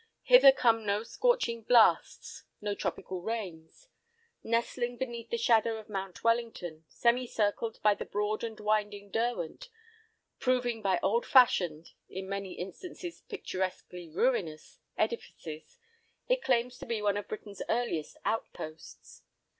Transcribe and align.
Hither 0.23 0.51
come 0.51 0.83
no 0.83 1.03
scorching 1.03 1.61
blasts, 1.61 2.43
no 2.59 2.73
tropical 2.73 3.21
rains. 3.21 3.87
Nestling 4.43 4.97
beneath 4.97 5.29
the 5.29 5.37
shadow 5.37 5.77
of 5.77 5.89
Mount 5.89 6.23
Wellington, 6.23 6.85
semi 6.87 7.27
circled 7.27 7.79
by 7.83 7.93
the 7.93 8.05
broad 8.05 8.43
and 8.43 8.59
winding 8.59 9.11
Derwent, 9.11 9.69
proving 10.39 10.81
by 10.81 10.99
old 11.03 11.27
fashioned—in 11.27 12.27
many 12.27 12.53
instances 12.53 13.21
picturesquely 13.29 14.09
ruinous—edifices, 14.09 15.77
it 16.27 16.41
claims 16.41 16.79
to 16.79 16.87
be 16.87 16.99
one 17.03 17.15
of 17.15 17.27
Britain's 17.27 17.61
earliest 17.69 18.17
outposts. 18.25 19.21